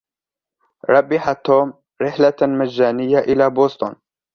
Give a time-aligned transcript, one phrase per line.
[0.89, 3.95] ربح توم رحلة مجانية إلى بوسطن.